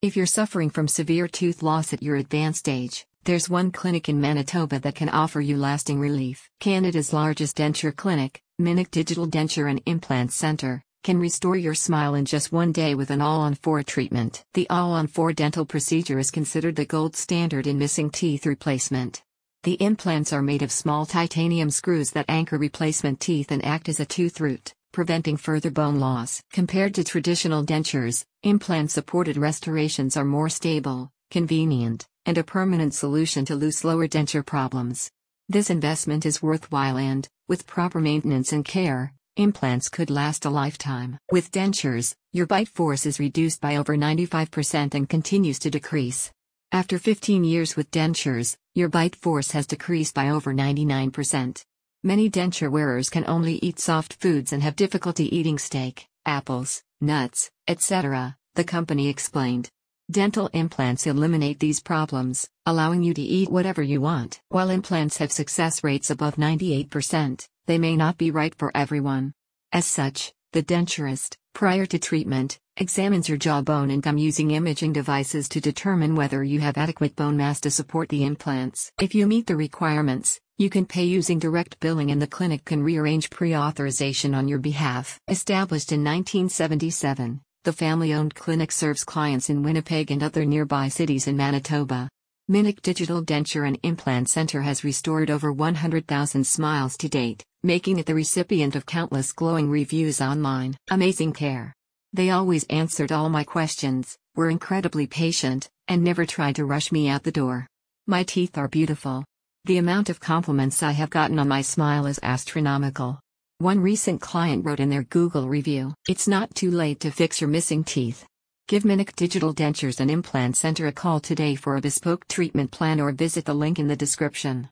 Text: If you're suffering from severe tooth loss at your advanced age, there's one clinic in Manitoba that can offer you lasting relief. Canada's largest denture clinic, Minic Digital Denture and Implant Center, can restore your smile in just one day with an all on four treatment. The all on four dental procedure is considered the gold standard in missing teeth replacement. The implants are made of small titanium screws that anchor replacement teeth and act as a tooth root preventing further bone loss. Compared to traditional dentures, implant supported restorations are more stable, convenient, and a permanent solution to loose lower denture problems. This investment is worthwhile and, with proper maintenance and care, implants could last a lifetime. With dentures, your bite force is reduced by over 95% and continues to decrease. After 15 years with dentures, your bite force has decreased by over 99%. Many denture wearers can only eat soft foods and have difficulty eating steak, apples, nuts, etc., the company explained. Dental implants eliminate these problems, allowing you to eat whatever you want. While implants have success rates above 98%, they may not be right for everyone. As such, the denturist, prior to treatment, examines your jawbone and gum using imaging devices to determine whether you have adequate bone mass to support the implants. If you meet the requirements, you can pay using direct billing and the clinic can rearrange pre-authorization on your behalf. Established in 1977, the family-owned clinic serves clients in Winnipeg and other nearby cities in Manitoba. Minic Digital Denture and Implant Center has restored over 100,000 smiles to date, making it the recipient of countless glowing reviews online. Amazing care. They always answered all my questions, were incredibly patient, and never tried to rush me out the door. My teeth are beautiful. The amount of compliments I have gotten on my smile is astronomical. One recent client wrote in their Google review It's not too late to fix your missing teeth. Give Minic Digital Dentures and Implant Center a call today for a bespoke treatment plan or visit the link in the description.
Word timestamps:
If 0.00 0.16
you're 0.16 0.26
suffering 0.26 0.70
from 0.70 0.86
severe 0.86 1.26
tooth 1.26 1.60
loss 1.60 1.92
at 1.92 2.04
your 2.04 2.14
advanced 2.14 2.68
age, 2.68 3.04
there's 3.24 3.50
one 3.50 3.72
clinic 3.72 4.08
in 4.08 4.20
Manitoba 4.20 4.78
that 4.78 4.94
can 4.94 5.08
offer 5.08 5.40
you 5.40 5.56
lasting 5.56 5.98
relief. 5.98 6.48
Canada's 6.60 7.12
largest 7.12 7.56
denture 7.56 7.96
clinic, 7.96 8.40
Minic 8.60 8.92
Digital 8.92 9.26
Denture 9.26 9.68
and 9.68 9.82
Implant 9.86 10.30
Center, 10.30 10.84
can 11.02 11.18
restore 11.18 11.56
your 11.56 11.74
smile 11.74 12.14
in 12.14 12.26
just 12.26 12.52
one 12.52 12.70
day 12.70 12.94
with 12.94 13.10
an 13.10 13.20
all 13.20 13.40
on 13.40 13.56
four 13.56 13.82
treatment. 13.82 14.44
The 14.54 14.70
all 14.70 14.92
on 14.92 15.08
four 15.08 15.32
dental 15.32 15.66
procedure 15.66 16.20
is 16.20 16.30
considered 16.30 16.76
the 16.76 16.84
gold 16.84 17.16
standard 17.16 17.66
in 17.66 17.76
missing 17.76 18.10
teeth 18.10 18.46
replacement. 18.46 19.24
The 19.64 19.82
implants 19.82 20.32
are 20.32 20.42
made 20.42 20.62
of 20.62 20.70
small 20.70 21.06
titanium 21.06 21.70
screws 21.70 22.12
that 22.12 22.26
anchor 22.28 22.56
replacement 22.56 23.18
teeth 23.18 23.50
and 23.50 23.64
act 23.64 23.88
as 23.88 23.98
a 23.98 24.06
tooth 24.06 24.40
root 24.40 24.74
preventing 24.92 25.36
further 25.36 25.70
bone 25.70 25.98
loss. 26.00 26.42
Compared 26.52 26.94
to 26.94 27.04
traditional 27.04 27.64
dentures, 27.64 28.24
implant 28.42 28.90
supported 28.90 29.36
restorations 29.36 30.16
are 30.16 30.24
more 30.24 30.48
stable, 30.48 31.10
convenient, 31.30 32.06
and 32.26 32.38
a 32.38 32.44
permanent 32.44 32.94
solution 32.94 33.44
to 33.44 33.54
loose 33.54 33.84
lower 33.84 34.06
denture 34.06 34.44
problems. 34.44 35.10
This 35.48 35.70
investment 35.70 36.26
is 36.26 36.42
worthwhile 36.42 36.98
and, 36.98 37.28
with 37.48 37.66
proper 37.66 38.00
maintenance 38.00 38.52
and 38.52 38.64
care, 38.64 39.14
implants 39.36 39.88
could 39.88 40.10
last 40.10 40.44
a 40.44 40.50
lifetime. 40.50 41.18
With 41.30 41.50
dentures, 41.52 42.14
your 42.32 42.46
bite 42.46 42.68
force 42.68 43.06
is 43.06 43.18
reduced 43.18 43.60
by 43.60 43.76
over 43.76 43.96
95% 43.96 44.94
and 44.94 45.08
continues 45.08 45.58
to 45.60 45.70
decrease. 45.70 46.30
After 46.70 46.98
15 46.98 47.44
years 47.44 47.76
with 47.76 47.90
dentures, 47.90 48.56
your 48.74 48.90
bite 48.90 49.16
force 49.16 49.52
has 49.52 49.66
decreased 49.66 50.14
by 50.14 50.28
over 50.28 50.52
99%. 50.52 51.64
Many 52.04 52.30
denture 52.30 52.70
wearers 52.70 53.10
can 53.10 53.24
only 53.26 53.54
eat 53.54 53.80
soft 53.80 54.14
foods 54.20 54.52
and 54.52 54.62
have 54.62 54.76
difficulty 54.76 55.34
eating 55.36 55.58
steak, 55.58 56.06
apples, 56.24 56.84
nuts, 57.00 57.50
etc., 57.66 58.36
the 58.54 58.62
company 58.62 59.08
explained. 59.08 59.68
Dental 60.08 60.48
implants 60.52 61.08
eliminate 61.08 61.58
these 61.58 61.80
problems, 61.80 62.48
allowing 62.66 63.02
you 63.02 63.14
to 63.14 63.20
eat 63.20 63.50
whatever 63.50 63.82
you 63.82 64.00
want. 64.00 64.40
While 64.48 64.70
implants 64.70 65.16
have 65.16 65.32
success 65.32 65.82
rates 65.82 66.08
above 66.08 66.36
98%, 66.36 67.48
they 67.66 67.78
may 67.78 67.96
not 67.96 68.16
be 68.16 68.30
right 68.30 68.54
for 68.54 68.70
everyone. 68.76 69.32
As 69.72 69.84
such, 69.84 70.32
the 70.52 70.62
denturist, 70.62 71.36
prior 71.58 71.84
to 71.84 71.98
treatment, 71.98 72.56
examines 72.76 73.28
your 73.28 73.36
jawbone 73.36 73.90
and 73.90 74.00
gum 74.00 74.16
using 74.16 74.52
imaging 74.52 74.92
devices 74.92 75.48
to 75.48 75.60
determine 75.60 76.14
whether 76.14 76.44
you 76.44 76.60
have 76.60 76.78
adequate 76.78 77.16
bone 77.16 77.36
mass 77.36 77.60
to 77.60 77.68
support 77.68 78.08
the 78.10 78.22
implants. 78.22 78.92
If 79.00 79.12
you 79.12 79.26
meet 79.26 79.48
the 79.48 79.56
requirements, 79.56 80.38
you 80.56 80.70
can 80.70 80.86
pay 80.86 81.02
using 81.02 81.40
direct 81.40 81.80
billing 81.80 82.12
and 82.12 82.22
the 82.22 82.28
clinic 82.28 82.64
can 82.64 82.84
rearrange 82.84 83.28
pre-authorization 83.30 84.36
on 84.36 84.46
your 84.46 84.60
behalf. 84.60 85.18
Established 85.26 85.90
in 85.90 86.04
1977, 86.04 87.40
the 87.64 87.72
family-owned 87.72 88.36
clinic 88.36 88.70
serves 88.70 89.02
clients 89.02 89.50
in 89.50 89.64
Winnipeg 89.64 90.12
and 90.12 90.22
other 90.22 90.44
nearby 90.44 90.86
cities 90.86 91.26
in 91.26 91.36
Manitoba. 91.36 92.08
Minic 92.48 92.82
Digital 92.82 93.20
Denture 93.20 93.66
and 93.66 93.80
Implant 93.82 94.28
Center 94.28 94.62
has 94.62 94.84
restored 94.84 95.28
over 95.28 95.52
100,000 95.52 96.46
smiles 96.46 96.96
to 96.98 97.08
date, 97.08 97.42
making 97.62 97.98
it 97.98 98.06
the 98.06 98.14
recipient 98.14 98.76
of 98.76 98.86
countless 98.86 99.32
glowing 99.32 99.68
reviews 99.70 100.20
online. 100.20 100.76
Amazing 100.90 101.32
care. 101.32 101.74
They 102.12 102.30
always 102.30 102.64
answered 102.70 103.12
all 103.12 103.28
my 103.28 103.44
questions, 103.44 104.16
were 104.36 104.50
incredibly 104.50 105.06
patient, 105.06 105.68
and 105.88 106.02
never 106.02 106.24
tried 106.24 106.56
to 106.56 106.64
rush 106.64 106.92
me 106.92 107.08
out 107.08 107.22
the 107.22 107.32
door. 107.32 107.66
My 108.06 108.22
teeth 108.22 108.56
are 108.56 108.68
beautiful. 108.68 109.24
The 109.64 109.78
amount 109.78 110.08
of 110.08 110.18
compliments 110.18 110.82
I 110.82 110.92
have 110.92 111.10
gotten 111.10 111.38
on 111.38 111.48
my 111.48 111.62
smile 111.62 112.06
is 112.06 112.18
astronomical. 112.22 113.20
One 113.58 113.80
recent 113.80 114.20
client 114.20 114.64
wrote 114.64 114.80
in 114.80 114.88
their 114.88 115.02
Google 115.02 115.48
review 115.48 115.92
It's 116.08 116.28
not 116.28 116.54
too 116.54 116.70
late 116.70 117.00
to 117.00 117.10
fix 117.10 117.40
your 117.40 117.50
missing 117.50 117.84
teeth. 117.84 118.24
Give 118.68 118.84
Minic 118.84 119.14
Digital 119.16 119.54
Dentures 119.54 120.00
and 120.00 120.10
Implant 120.10 120.56
Center 120.56 120.86
a 120.86 120.92
call 120.92 121.20
today 121.20 121.54
for 121.54 121.76
a 121.76 121.80
bespoke 121.80 122.26
treatment 122.28 122.70
plan 122.70 123.00
or 123.00 123.12
visit 123.12 123.44
the 123.44 123.54
link 123.54 123.78
in 123.78 123.88
the 123.88 123.96
description. 123.96 124.66